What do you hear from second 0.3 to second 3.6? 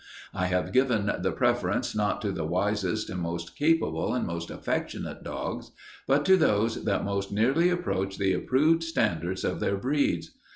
I have given the preference not to the wisest and most